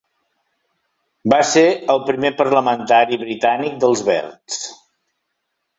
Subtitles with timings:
[1.33, 1.63] Va ser
[1.95, 4.63] el primer parlamentari britànic dels Verds.